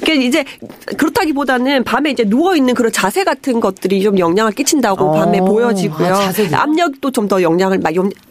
[0.00, 0.44] 그러니까 이제
[0.96, 5.12] 그렇다기보다는 밤에 이제 누워 있는 그런 자세 같은 것들이 좀 영향을 끼친다고 어.
[5.12, 6.14] 밤에 보여지고요.
[6.14, 6.32] 아?
[6.54, 7.80] 압력도 좀 더 영향을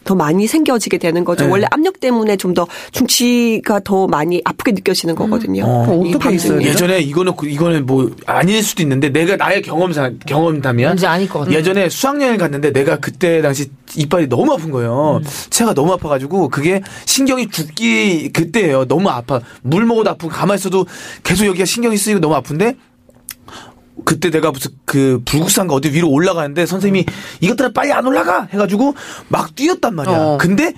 [0.06, 1.44] 더 많이 생겨지게 되는 거죠.
[1.44, 1.52] 네.
[1.52, 5.66] 원래 압력 때문에 좀 더 중치가 더 많이 아프게 느껴지는 거거든요.
[5.66, 6.02] 어.
[6.06, 6.62] 이 어떻게 있어요?
[6.62, 10.88] 예전에 이거는 그- 이거는 뭐 아닐 수도 있는데 내가 나의 경험사 경험담이야.
[10.88, 11.52] 뭔지 아닐 것 같아.
[11.52, 15.20] 예전에 수학여행 갔는데 내가 그때 당시 이빨이 너무 아픈 거예요.
[15.50, 18.86] 체가 너무 아파가지고 그게 신경이 죽기 그때예요.
[18.86, 19.42] 너무 아파.
[19.64, 20.86] 물 먹어도 아프고 가만히 있어도
[21.24, 22.76] 계속 여기가 신경이 쓰이고 너무 아픈데
[24.04, 27.06] 그때 내가 무슨 그 불국산가 어디 위로 올라가는데 선생님이
[27.42, 28.94] 이것들아 빨리 안 올라가 해가지고
[29.30, 30.16] 막 뛰었단 말이야.
[30.18, 30.38] 어.
[30.38, 30.74] 근데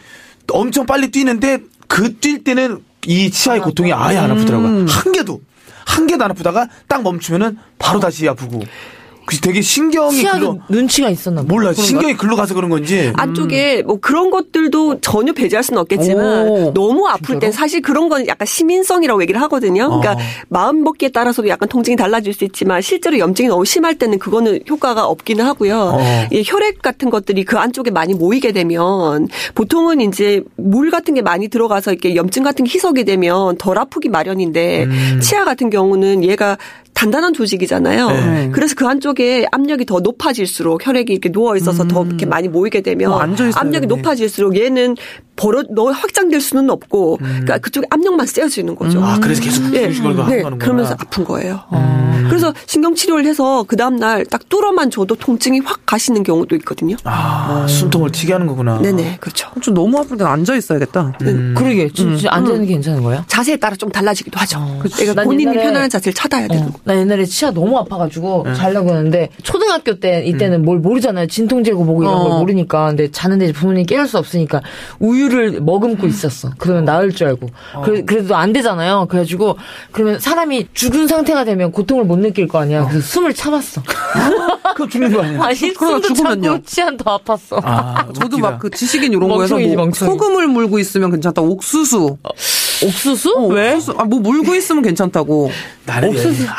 [0.52, 4.86] 엄청 빨리 뛰는데 그 뛸 때는 이 치아의 고통이 아예 안 아프더라고요.
[4.88, 5.42] 한 개도
[5.86, 8.62] 한 개도 안 아프다가 딱 멈추면은 바로 다시 아프고.
[9.28, 11.48] 그 되게 신경이 글로 눈치가 있었나 봐.
[11.50, 13.12] 몰라 신경이 글로 가서 그런 건지.
[13.14, 18.26] 안쪽에 뭐 그런 것들도 전혀 배제할 수는 없겠지만 오, 너무 아플 땐 사실 그런 건
[18.28, 19.90] 약간 시민성이라고 얘기를 하거든요.
[19.90, 20.18] 그러니까 어.
[20.48, 25.06] 마음 먹기에 따라서도 약간 통증이 달라질 수 있지만 실제로 염증이 너무 심할 때는 그거는 효과가
[25.06, 25.78] 없기는 하고요.
[25.96, 26.28] 어.
[26.32, 31.50] 이 혈액 같은 것들이 그 안쪽에 많이 모이게 되면 보통은 이제 물 같은 게 많이
[31.50, 35.20] 들어가서 이렇게 염증 같은 게 희석이 되면 덜 아프기 마련인데 음.
[35.22, 36.58] 치아 같은 경우는 얘가
[36.98, 38.08] 단단한 조직이잖아요.
[38.10, 38.50] 네.
[38.52, 43.12] 그래서 그 안쪽에 압력이 더 높아질수록 혈액이 이렇게 누워 있어서 더 이렇게 많이 모이게 되면
[43.12, 43.86] 어, 압력이.
[43.86, 44.96] 높아질수록 얘는
[45.38, 49.02] 벌어 너 확장될 수는 없고 그러니까 그쪽에 압력만 세워지는 거죠.
[49.02, 50.58] 아, 그래서 계속 네, 휴식을 네, 하는구나.
[50.58, 51.62] 그러면서 아픈 거예요.
[52.28, 56.98] 그래서 신경 치료를 해서 그 다음 날 딱 뚫어만 줘도 통증이 확 가시는 경우도 있거든요.
[57.06, 58.80] 아, 숨통을 튀게 하는 거구나.
[58.82, 59.48] 네네 그렇죠.
[59.62, 61.14] 좀 너무 아플 땐 앉아 있어야겠다.
[61.56, 63.24] 그러게 진짜 앉아 있는 게 괜찮은 거예요?
[63.28, 64.60] 자세에 따라 좀 달라지기도 하죠.
[64.82, 66.80] 그러니까 난 본인이 옛날에- 편안한 자세를 찾아야 되는 어, 거.
[66.84, 71.28] 나 옛날에 치아 너무 아파가지고 자려고 했는데 초등학교 때 이때는 뭘 모르잖아요.
[71.28, 72.40] 진통 제고 뭐고 이런 걸 어.
[72.40, 74.62] 모르니까 근데 자는데 부모님 깨울 수 없으니까
[75.00, 76.52] 우유 를 머금고 있었어.
[76.58, 77.48] 그러면 나을 줄 알고.
[77.84, 79.08] 그래, 그래도 안 되잖아요.
[79.10, 79.58] 그래가지고
[79.92, 82.88] 그러면 사람이 죽은 상태가 되면 고통을 못 느낄 거 아니야.
[82.88, 83.82] 그래서 숨을 참았어.
[84.76, 85.42] 그거 죽는 거 아니야?
[85.44, 86.44] 아니 그러다 숨도 죽으면요?
[86.52, 87.60] 참고 치안 더 아팠어.
[87.64, 88.38] 아, 저도.
[88.38, 89.92] 막 그 지식인 이런 거에서 뭐.
[89.94, 91.42] 소금을 물고 있으면 괜찮다.
[91.42, 92.18] 옥수수.
[92.84, 93.34] 옥수수?
[93.38, 93.74] 어, 왜?
[93.74, 93.96] 옥수수.
[93.98, 95.52] 아, 뭐 물고 있으면 괜찮다고.
[95.86, 96.10] 나는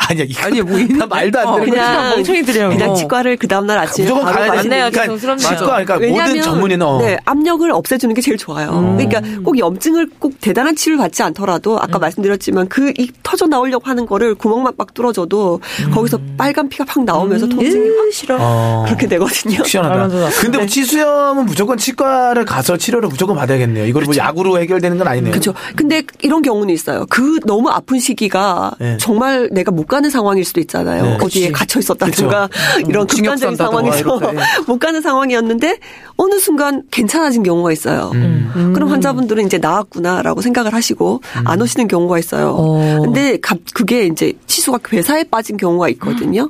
[0.09, 1.59] 아니야 이거 아니, 뭐 있는 나 말도 안 거.
[1.59, 1.71] 되는 어, 거지.
[1.71, 2.73] 그냥 멍청이들이라고.
[2.75, 2.93] 그냥 어.
[2.95, 4.37] 치과를 그 다음 날 아침에 무조건 바로.
[4.47, 4.91] 가시는 맞네요.
[4.91, 5.47] 그러니까 죄송스럽네요.
[5.49, 6.97] 치과 그러니까 모든 왜냐하면 전문의는 어.
[6.99, 8.95] 네, 압력을 없애주는 게 제일 좋아요.
[8.97, 14.33] 그러니까 꼭 염증을 꼭 대단한 치료를 받지 않더라도 아까 말씀드렸지만 그이 터져 나오려고 하는 거를
[14.35, 15.61] 구멍만 빡 뚫어줘도
[15.93, 18.83] 거기서 빨간 피가 팍 나오면서 통증이 확 싫어 어.
[18.87, 19.63] 그렇게 되거든요.
[19.63, 20.29] 시원하다.
[20.41, 23.85] 근데 뭐 치수염은 무조건 치과를 가서 치료를 무조건 받아야겠네요.
[23.85, 25.31] 이걸 뭐 약으로 해결되는 건 아니네요.
[25.31, 25.53] 그렇죠.
[25.75, 27.05] 근데 이런 경우는 있어요.
[27.09, 28.97] 그 너무 아픈 시기가 네.
[28.97, 31.03] 정말 내가 못 가는 상황일 수도 있잖아요.
[31.03, 31.13] 네.
[31.15, 31.51] 어디에 그치.
[31.51, 32.49] 갇혀 있었다든가
[32.87, 34.37] 이런 징역 극단적인 상황에서 이렇게.
[34.67, 35.77] 못 가는 상황이었는데
[36.17, 38.11] 어느 순간 괜찮아진 경우가 있어요.
[38.13, 38.73] 음.
[38.75, 42.55] 그럼 환자분들은 이제 나았구나라고 생각을 하시고 안 오시는 경우가 있어요.
[42.57, 43.01] 어.
[43.03, 46.49] 근데 갑- 그게 이제 치수가 괴사에 빠진 경우가 있거든요.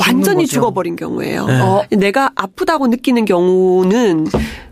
[0.00, 0.54] 완전히 거죠.
[0.54, 1.46] 죽어버린 경우예요.
[1.46, 1.60] 네.
[1.60, 4.26] 어, 내가 아프다고 느끼는 경우는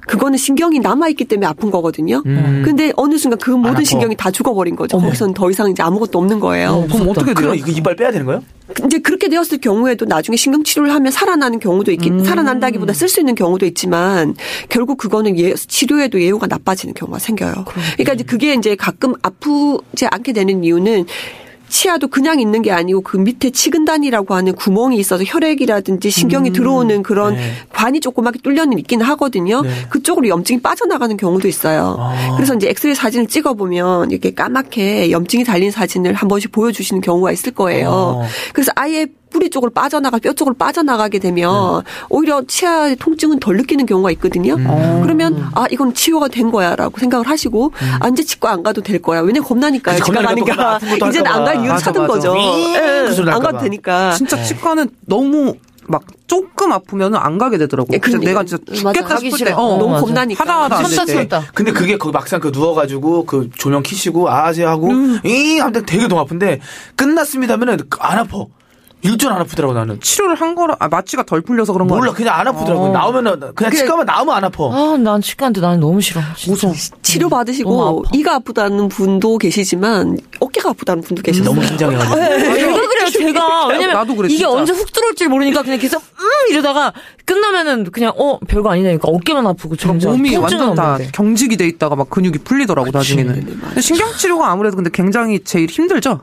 [0.07, 2.23] 그거는 신경이 남아있기 때문에 아픈 거거든요.
[2.25, 3.83] 근데 어느 순간 그 모든 아파.
[4.00, 4.98] 신경이 다 죽어버린 거죠.
[4.98, 6.86] 거기서는 더 이상 이제 아무것도 없는 거예요.
[6.90, 7.34] 그럼 어떻게 돼요?
[7.34, 8.42] 그럼 이거 이빨 빼야 되는 거예요?
[8.86, 13.34] 이제 그렇게 되었을 경우에도 나중에 신경 치료를 하면 살아나는 경우도 있긴 살아난다기보다 쓸 수 있는
[13.34, 14.34] 경우도 있지만
[14.68, 17.64] 결국 그거는 예, 치료에도 예후가 나빠지는 경우가 생겨요.
[17.66, 21.06] 그러니까 이제 그게 이제 가끔 아프지 않게 되는 이유는
[21.70, 27.37] 치아도 그냥 있는 게 아니고 그 밑에 치근단이라고 하는 구멍이 있어서 혈액이라든지 신경이 들어오는 그런
[27.37, 27.52] 네.
[27.72, 29.62] 관이 조그맣게 뚫려는 있긴 하거든요.
[29.62, 29.70] 네.
[29.88, 31.96] 그쪽으로 염증이 빠져나가는 경우도 있어요.
[31.98, 32.35] 아.
[32.37, 37.33] 그래서 이제 엑스레이 사진을 찍어 보면 이렇게 까맣게 염증이 달린 사진을 한 번씩 보여주시는 경우가
[37.33, 37.88] 있을 거예요.
[37.90, 38.26] 어.
[38.52, 41.90] 그래서 아예 뿌리 쪽으로 빠져나가 뼈 쪽으로 빠져나가게 되면 네.
[42.08, 44.54] 오히려 치아의 통증은 덜 느끼는 경우가 있거든요.
[44.54, 45.00] 음.
[45.02, 49.20] 그러면 아 이건 치료가 된 거야라고 생각을 하시고 아 이제 치과 안 가도 될 거야.
[49.20, 49.96] 왜냐 면 겁나니까요.
[49.98, 52.12] 그치, 치과 겁나니까 또 가니까 할까 안갈 맞아, 찾은 맞아.
[52.12, 52.32] 거죠.
[52.34, 52.74] 윙!
[52.74, 53.62] 예, 그 소리 안 가도 봐.
[53.62, 54.12] 되니까.
[54.14, 55.54] 진짜 치과는 너무
[55.86, 57.94] 막 조금 아프면 안 가게 되더라고요.
[57.96, 58.42] 예, 진짜 그러니까.
[58.42, 58.72] 내가 진짜.
[58.92, 59.48] 죽겠다 싶을 싫어.
[59.50, 60.04] 때 어, 너무 맞아.
[60.06, 60.42] 겁나니까.
[60.44, 61.42] 하다 하다 안 참다.
[61.54, 64.88] 근데 그게 그 막상 그 누워가지고 그 조명 키시고 아세 하고
[65.24, 66.60] 이 하면 되게 너무 아픈데
[66.96, 68.44] 끝났습니다 하면은 안 아파.
[69.02, 69.98] 일전 안 아프더라고 나는.
[70.00, 72.12] 치료를 한 거라 아, 마취가 덜 풀려서 그런 거 몰라?
[72.12, 72.84] 그냥 안 아프더라고.
[72.86, 72.92] 어.
[72.92, 74.64] 나오면은 그냥 치과만 나오면 안 아파.
[74.64, 76.20] 아, 난 치과한테 나는 너무 싫어.
[76.46, 76.74] 무서워.
[77.02, 78.08] 치료 받으시고 아파.
[78.12, 81.44] 이가 아프다는 분도 계시지만 어깨가 아프다는 분도 계셨어요.
[81.54, 82.14] 너무 긴장해가지고.
[82.54, 83.66] 제가 그래요, 제가.
[83.68, 84.50] 왜냐면 나도 그래, 이게 진짜.
[84.50, 86.50] 언제 훅 들어올지 모르니까 그냥 계속, 음!
[86.50, 86.92] 이러다가
[87.24, 91.12] 끝나면은 그냥, 어, 별거 아니니까 어깨만 아프고 점점 몸이 완전 다 없는데.
[91.14, 93.60] 경직이 돼 있다가 막 근육이 풀리더라고 나중에는.
[93.60, 96.20] 근데 신경 치료가 아무래도 근데 굉장히 제일 힘들죠.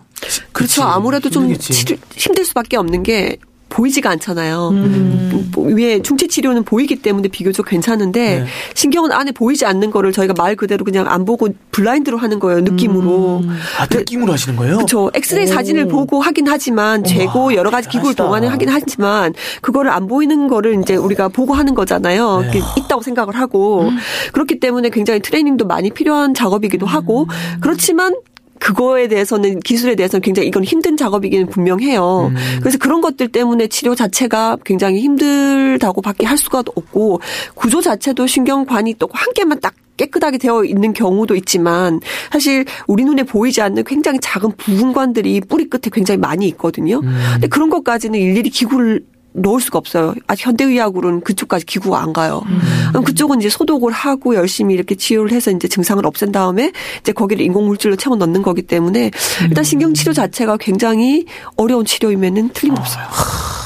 [0.52, 0.84] 그렇죠.
[0.84, 1.74] 아무래도 좀 힘들겠지.
[1.74, 3.38] 치료- 힘들 수밖에 없는 게
[3.70, 4.70] 보이지가 않잖아요.
[4.70, 5.50] 음.
[5.54, 8.46] 뭐 위에 충치 치료는 보이기 때문에 비교적 괜찮은데 네.
[8.76, 12.62] 신경은 안에 보이지 않는 거를 저희가 말 그대로 그냥 안 보고 블라인드로 하는 거예요.
[12.62, 13.44] 느낌으로.
[13.78, 14.78] 아 느낌으로 하시는 거예요?
[14.78, 15.12] 그렇죠.
[15.14, 18.16] 엑스레이 사진을 보고 하긴 하지만 재고 여러 가지 기구를.
[18.16, 22.40] 동원을 하긴 하지만 그거를 안 보이는 거를 이제 우리가 보고 하는 거잖아요.
[22.44, 22.48] 네.
[22.48, 23.92] 그게 있다고 생각을 하고
[24.32, 27.28] 그렇기 때문에 굉장히 트레이닝도 많이 필요한 작업이기도 하고
[27.60, 28.16] 그렇지만
[28.60, 32.32] 그거에 대해서는 기술에 대해서는 굉장히 이건 힘든 작업이기는 분명해요.
[32.60, 37.22] 그래서 그런 것들 때문에 치료 자체가 굉장히 힘들다고밖에 할 수가 없고
[37.56, 42.00] 구조 자체도 신경관이 또 한 개만 딱 깨끗하게 되어 있는 경우도 있지만
[42.32, 47.02] 사실 우리 눈에 보이지 않는 굉장히 작은 부분관들이 뿌리 끝에 굉장히 많이 있거든요.
[47.02, 49.04] 근데 그런 것까지는 일일이 기구를
[49.38, 50.16] 넣을 수가 없어요.
[50.28, 52.42] 아, 현대의학으로는 그쪽까지 기구가 안 가요.
[52.90, 57.46] 그럼 그쪽은 이제 소독을 하고 열심히 이렇게 치료를 해서 이제 증상을 없앤 다음에 이제 거기를
[57.46, 59.12] 인공물질로 채워 넣는 거기 때문에
[59.44, 63.57] 일단 신경치료 자체가 굉장히 어려운 치료임에는 틀림없어요.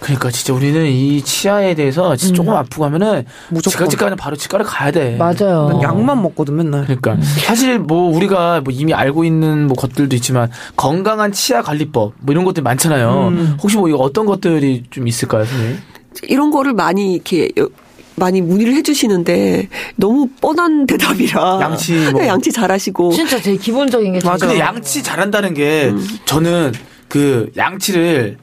[0.00, 3.70] 그러니까 진짜 우리는 이 치아에 대해서 진짜 조금 아프고 하면은 무조건.
[3.72, 5.16] 치과치과는 바로 치과를 가야 돼.
[5.16, 5.68] 맞아요.
[5.72, 6.84] 난 약만 먹거든 맨날.
[6.84, 12.32] 그러니까 사실 뭐 우리가 뭐 이미 알고 있는 뭐 것들도 있지만 건강한 치아 관리법 뭐
[12.32, 13.56] 이런 것들 많잖아요.
[13.62, 15.78] 혹시 뭐 이거 어떤 것들이 좀 있을까요, 선생님?
[16.28, 17.68] 이런 거를 많이 이렇게 여-
[18.16, 22.20] 많이 문의를 해주시는데 너무 뻔한 대답이라 양치 뭐.
[22.20, 24.46] 네, 양치 잘하시고 진짜 제일 기본적인 게 맞아.
[24.46, 25.90] 근데 양치 잘한다는 게
[26.26, 26.72] 저는
[27.08, 28.36] 그 양치를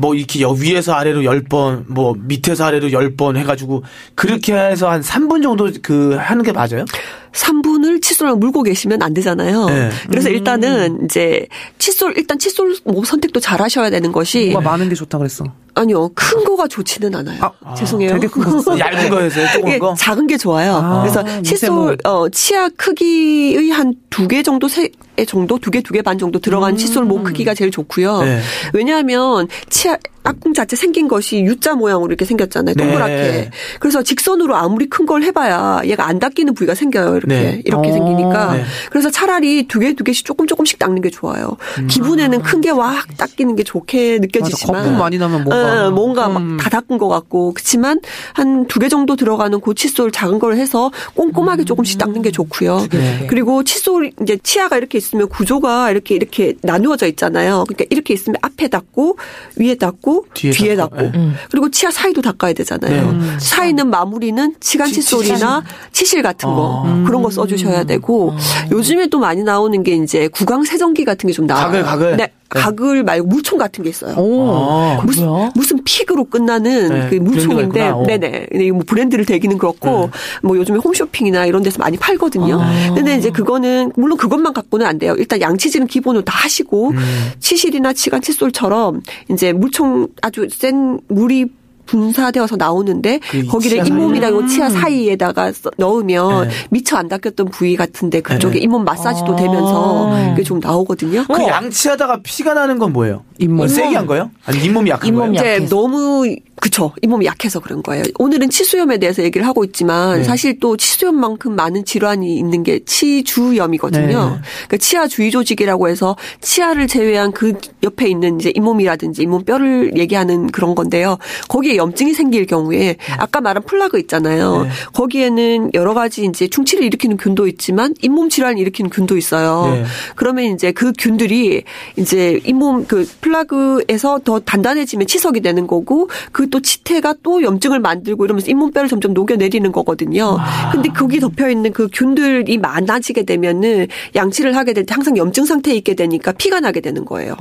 [0.00, 3.84] 뭐 이렇게 여- 위에서 아래로 10번, 뭐 밑에서 아래로 10번 해가지고
[4.14, 6.84] 그렇게 해서 한 3분 정도 그 하는 게 맞아요?
[7.32, 9.66] 3분을 칫솔을 물고 계시면 안 되잖아요.
[9.66, 9.90] 네.
[10.08, 11.46] 그래서 일단은 이제
[11.78, 15.44] 칫솔 일단 칫솔 뭐 선택도 잘 하셔야 되는 것이 뭐가 많은 게 좋다 그랬어.
[15.74, 17.52] 아니요 큰 거가 좋지는 않아요.
[17.76, 18.14] 죄송해요.
[18.14, 18.74] 되게 큰 거.
[18.78, 19.94] 얇은 거에서 조금 이게 거?
[19.96, 20.74] 작은 게 좋아요.
[20.74, 21.96] 아, 그래서 칫솔 뭐.
[22.04, 26.40] 어 치아 크기의 한 두 개 정도 세개 정도 두 개 두 개 반 정도
[26.40, 28.22] 들어간 칫솔 목 크기가 제일 좋고요.
[28.22, 28.40] 네.
[28.72, 32.74] 왜냐하면 치아 악궁 자체 생긴 것이 U자 모양으로 이렇게 생겼잖아요.
[32.74, 33.14] 동그랗게.
[33.14, 33.50] 네.
[33.78, 37.19] 그래서 직선으로 아무리 큰 걸 해봐야 얘가 안 닦이는 부위가 생겨요.
[37.24, 37.62] 이렇게 네.
[37.64, 37.92] 이렇게 어.
[37.92, 38.52] 생기니까.
[38.54, 38.64] 네.
[38.90, 41.56] 그래서 차라리 두 개 두 개씩 조금 조금씩 닦는 게 좋아요.
[41.78, 41.86] 음.
[41.86, 45.86] 기분에는 큰게확 닦이는 게 좋게 느껴지지만 거품 많이 나면 뭔가.
[45.86, 46.56] 어, 뭔가 음.
[46.56, 48.00] 막다 닦은 것 같고 그렇지만
[48.34, 52.86] 한 두 개 정도 들어가는 그 칫솔 작은 걸 해서 꼼꼼하게 조금씩 닦는 게 좋고요.
[52.90, 53.26] 네.
[53.28, 57.64] 그리고 칫솔 이제 치아가 이렇게 있으면 구조가 이렇게 이렇게 나누어져 있잖아요.
[57.68, 59.18] 그러니까 이렇게 있으면 앞에 닦고
[59.56, 61.30] 위에 닦고 뒤에 뒤에, 닦고, 닦고, 네.
[61.50, 63.12] 그리고 치아 사이도 닦아야 되잖아요.
[63.12, 63.38] 네.
[63.40, 67.02] 사이는 마무리는 치간 치- 칫솔이나 치실 같은 거 아.
[67.10, 68.32] 그런 거 써주셔야 되고
[68.70, 71.64] 요즘에 또 많이 나오는 게 이제 구강 세정기 같은 게 좀 나와요.
[71.66, 72.16] 가글, 가글?
[72.16, 74.14] 네, 가글 말고 물총 같은 게 있어요.
[74.16, 74.50] 오.
[74.52, 75.02] 아.
[75.04, 75.26] 무슨?
[75.54, 77.80] 무슨 픽으로 끝나는 네, 그 물총인데.
[77.88, 78.04] 어.
[78.06, 78.46] 네네.
[78.50, 80.10] 근데 뭐 브랜드를 대기는 그렇고,
[80.42, 82.60] 뭐 요즘에 홈쇼핑이나 이런 데서 많이 팔거든요.
[82.60, 82.94] 아.
[82.94, 85.14] 근데 이제 그거는 물론 그것만 갖고는 안 돼요.
[85.18, 86.98] 일단 양치질은 기본으로 다 하시고 음.
[87.38, 91.46] 치실이나 치간 칫솔처럼 이제 물총 아주 센 물이
[91.90, 96.54] 분사되어서 나오는데 그 거기를 잇몸이랑 요 치아 사이에다가 써- 넣으면 네.
[96.70, 98.60] 미처 안 닦였던 부위 같은데 그쪽에 네.
[98.60, 101.24] 잇몸 마사지도 되면서 그게 좀 나오거든요.
[101.26, 103.24] 그 양치하다가 피가 나는 건 뭐예요?
[103.38, 103.56] 잇몸.
[103.56, 104.30] 뭐 세게 한 거예요?
[104.46, 105.52] 아니 잇몸이 약한 잇몸이 거예요?
[105.54, 105.68] 약- 이제.
[105.74, 108.04] 너무 그쵸 잇몸이 약해서 그런 거예요.
[108.18, 110.24] 오늘은 치수염에 대해서 얘기를 하고 있지만 네.
[110.24, 114.06] 사실 또 치수염만큼 많은 질환이 있는 게 치주염이거든요.
[114.06, 114.12] 네.
[114.12, 120.74] 그러니까 치아 주위 조직이라고 해서 치아를 제외한 그 옆에 있는 이제 잇몸이라든지 잇몸뼈를 얘기하는 그런
[120.74, 121.16] 건데요.
[121.48, 124.64] 거기에 염증이 생길 경우에 아까 말한 플라그 있잖아요.
[124.64, 124.68] 네.
[124.92, 129.72] 거기에는 여러 가지 이제 충치를 일으키는 균도 있지만 잇몸 질환을 일으키는 균도 있어요.
[129.72, 129.84] 네.
[130.14, 131.62] 그러면 이제 그 균들이
[131.96, 138.50] 이제 잇몸 그 플라그에서 더 단단해지면 치석이 되는 거고 그또 치태가 또 염증을 만들고 이러면서
[138.50, 140.38] 잇몸뼈를 점점 녹여내리는 거거든요.
[140.72, 145.74] 근데 거기 덮여 있는 그 균들이 많아지게 되면은 양치를 하게 될 때 항상 염증 상태에
[145.76, 147.36] 있게 되니까 피가 나게 되는 거예요.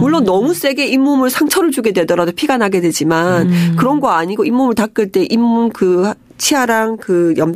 [0.00, 5.12] 물론 너무 세게 잇몸을 상처를 주게 되더라도 피가 나게 되지만 그런 거 아니고 잇몸을 닦을
[5.12, 7.54] 때 잇몸 그 치아랑 그 염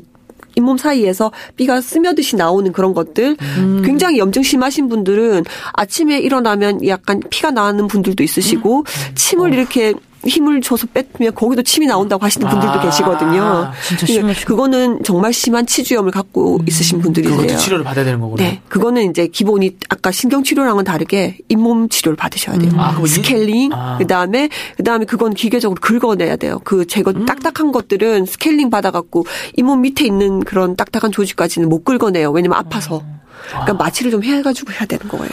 [0.57, 3.37] 잇몸 사이에서 삐가 스며듯이 나오는 그런 것들.
[3.85, 8.85] 굉장히 염증 심하신 분들은 아침에 일어나면 약간 피가 나는 분들도 있으시고
[9.15, 9.95] 침을 이렇게
[10.27, 13.71] 힘을 줘서 뺐으면 거기도 침이 나온다고 하시는 분들도 아, 계시거든요.
[13.87, 14.47] 진짜 그러니까 심하시구나.
[14.47, 17.37] 그거는 정말 심한 치주염을 갖고 있으신 분들이세요.
[17.39, 18.43] 그것도 치료를 받아야 되는 거구나.
[18.43, 22.73] 네, 그거는 이제 기본이 아까 신경 치료랑은 다르게 잇몸 치료를 받으셔야 돼요.
[22.77, 23.99] 아, 그럼 이- 스케일링, 아.
[23.99, 26.61] 그다음에 그다음에 그건 기계적으로 긁어내야 돼요.
[26.65, 27.25] 그 제거 음.
[27.27, 29.25] 딱딱한 것들은 스케일링 받아갖고
[29.57, 32.31] 잇몸 밑에 있는 그런 딱딱한 조직까지는 못 긁어내요.
[32.31, 33.03] 왜냐면 아파서.
[33.49, 35.29] 그러니까 마취를 좀 해가지고 해야 되는 거예요.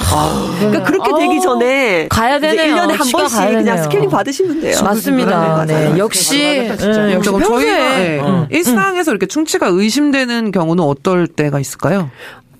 [0.59, 2.75] 그러니까 그렇게 되기 전에 가야 되네요.
[2.75, 3.83] 1년에 한 번씩 가야 그냥 되네요.
[3.83, 4.77] 스케일링 받으시면 돼요.
[4.83, 5.65] 맞습니다.
[5.65, 5.89] 네.
[5.91, 8.47] 네, 역시 역시 평소에 저희가 예, 어.
[8.49, 12.09] 일상에서 이렇게 충치가 의심되는 경우는 어떨 때가 있을까요?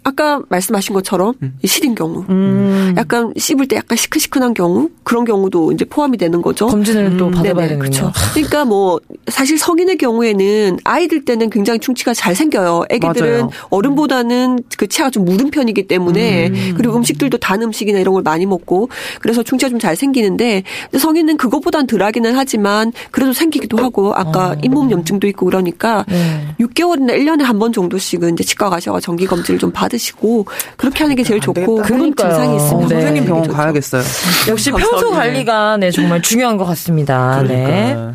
[0.08, 1.58] 아까 말씀하신 것처럼 음.
[1.66, 6.68] 시린 경우, 음, 약간 씹을 때 약간 시큰시큰한 경우 그런 경우도 이제 포함이 되는 거죠.
[6.68, 7.80] 검진을 또 받아봐야 네네, 되는군요.
[7.80, 8.12] 그렇죠.
[8.34, 12.86] 그러니까 뭐 사실 성인의 경우에는 아이들 때는 굉장히 충치가 잘 생겨요.
[12.90, 13.50] 아기들은 맞아요.
[13.70, 18.88] 어른보다는 그 치아가 좀 무른 편이기 때문에 그리고 음식들도 단 음식이나 이런 걸 많이 먹고
[19.20, 24.90] 그래서 충치가 좀 잘 생기는데 근데 성인은 그것보단 덜하기는 하지만 그래도 생기기도 하고 아까 잇몸
[24.90, 26.48] 염증도 있고 그러니까 네.
[26.62, 31.16] 6개월이나 1년에 한 번 정도씩은 이제 치과 가셔서 정기 검진을 좀 받으 시고 그렇게 하는
[31.16, 32.30] 게 제일 좋고 그러니까요.
[32.30, 32.96] 증상이 있으면 네.
[32.96, 33.48] 선생님 병원.
[33.48, 34.04] 가야겠어요.
[34.50, 37.42] 역시 평소 관리가 네 정말 중요한 것 같습니다.
[37.44, 37.66] 네.
[37.66, 38.14] 그러니까.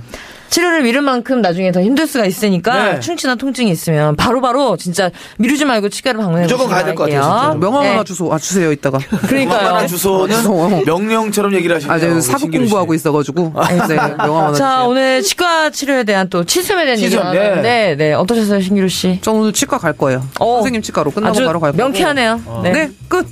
[0.53, 3.01] 치료를 미룰 만큼 나중에 더 힘들 수가 있으니까 네.
[3.01, 7.55] 충치나 통증이 있으면 바로바로 진짜 미루지 말고 치과를 방문해 무조건 가야 될 것 같아요, 진짜로.
[7.59, 7.89] 명함 네.
[7.89, 8.99] 하나 주소 아 주세요 이따가.
[9.27, 9.63] 그러니까요.
[9.69, 10.83] 명함 주소는 어.
[10.85, 12.17] 명령처럼 얘기를 하시네요.
[12.17, 12.71] 아, 사법 신기루 씨.
[12.71, 13.53] 공부하고 있어가지고.
[13.89, 14.89] 네, 명함 하나 자 주세요.
[14.89, 18.13] 오늘 치과 치료에 대한 또 치수에 대한 얘기 치수, 나눴는데 네.
[18.13, 19.21] 어떠셨어요 신기루 씨?
[19.23, 20.23] 저 오늘 치과 갈 거예요.
[20.39, 20.57] 어.
[20.57, 21.83] 선생님 치과로 끝나고 바로 갈 거고.
[21.83, 22.61] 명쾌하네요.
[22.63, 22.73] 네.
[22.73, 23.27] 네, 끝.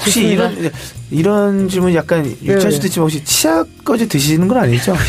[0.00, 0.70] 혹시 이런
[1.10, 4.94] 이런 질문 약간 유치할 수도 있지만 혹시 치약까지 드시는 건 아니죠?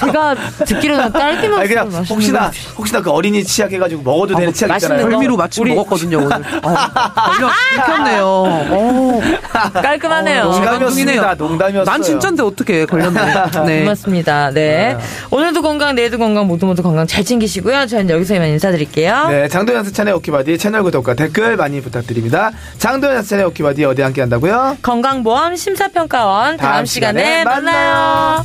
[0.00, 4.96] 제가 듣기로는 딸기만 아니 그냥 혹시나 혹시나 그 어린이 치약 해가지고 먹어도 되는 치약 맛있는
[4.96, 5.04] 있잖아요.
[5.06, 5.10] 거.
[5.10, 6.32] 별미로 마침 우리- 먹었거든요 오늘.
[6.36, 8.26] 어, 걸려 들켰네요.
[8.26, 9.20] 어,
[9.74, 10.42] 깔끔하네요.
[10.44, 11.34] 어, 농담이었습니다.
[11.34, 11.84] 농담이었어요.
[11.84, 13.20] 난 진짠데 어떻게 걸렸네.
[13.66, 13.80] 네.
[13.80, 14.50] 고맙습니다.
[14.50, 14.96] 네.
[15.30, 17.86] 오늘도 건강, 내일도 건강, 모두 모두 건강 잘 챙기시고요.
[17.86, 19.28] 저는 여기서 이만 인사드릴게요.
[19.28, 22.50] 네, 장도연 양세찬의 오케바디 채널 구독과 댓글 많이 부탁드립니다.
[22.78, 24.78] 장도연 양세찬의 오케바디 어디 함께 한다고요?
[24.82, 28.42] 건강 건강보험 심사평가원 다음, 다음 시간에 만나요.
[28.42, 28.44] 만나요.